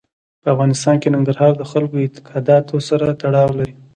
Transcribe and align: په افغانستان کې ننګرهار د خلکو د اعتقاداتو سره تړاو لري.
په 0.43 0.47
افغانستان 0.53 0.95
کې 1.01 1.13
ننګرهار 1.15 1.53
د 1.57 1.63
خلکو 1.71 1.95
د 1.97 2.03
اعتقاداتو 2.05 2.75
سره 2.89 3.05
تړاو 3.21 3.49
لري. 3.59 3.75